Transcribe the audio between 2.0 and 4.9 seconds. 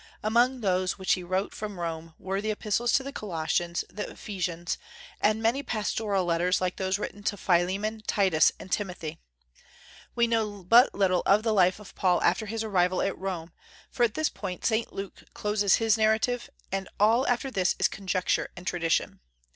were the Epistles to the Colossians, the Ephesians,